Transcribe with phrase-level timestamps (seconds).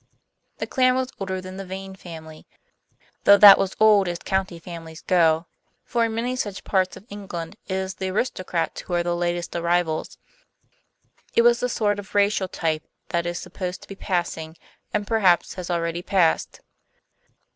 [0.57, 2.47] The clan was older than the Vane family,
[3.23, 5.45] though that was old as county families go.
[5.83, 9.55] For in many such parts of England it is the aristocrats who are the latest
[9.55, 10.17] arrivals.
[11.35, 14.57] It was the sort of racial type that is supposed to be passing,
[14.91, 16.61] and perhaps has already passed.